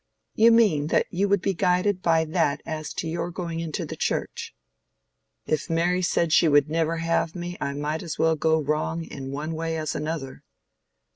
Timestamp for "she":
6.33-6.47